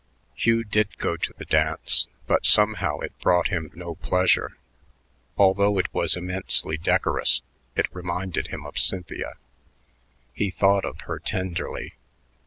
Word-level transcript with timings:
Hugh 0.33 0.63
did 0.63 0.97
go 0.97 1.15
to 1.15 1.31
the 1.37 1.45
dance, 1.45 2.07
but 2.25 2.43
somehow 2.43 3.01
it 3.01 3.13
brought 3.21 3.49
him 3.49 3.69
no 3.75 3.93
pleasure. 3.93 4.57
Although 5.37 5.77
it 5.77 5.93
was 5.93 6.15
immensely 6.15 6.75
decorous, 6.75 7.43
it 7.75 7.85
reminded 7.93 8.47
him 8.47 8.65
of 8.65 8.79
Cynthia. 8.79 9.35
He 10.33 10.49
thought 10.49 10.85
of 10.85 11.01
her 11.01 11.19
tenderly. 11.19 11.93